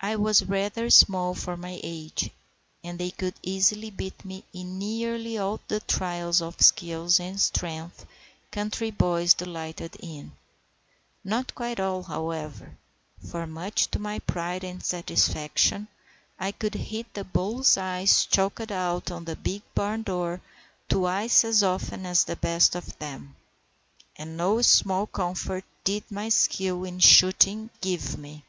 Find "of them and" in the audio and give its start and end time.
22.74-24.36